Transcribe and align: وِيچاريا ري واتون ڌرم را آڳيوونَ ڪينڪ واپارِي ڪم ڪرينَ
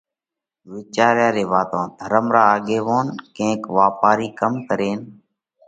وِيچاريا 0.71 1.29
ري 1.35 1.43
واتون 1.51 1.85
ڌرم 1.99 2.25
را 2.35 2.43
آڳيوونَ 2.55 3.05
ڪينڪ 3.35 3.61
واپارِي 3.77 4.27
ڪم 4.39 4.53
ڪرينَ 4.67 4.99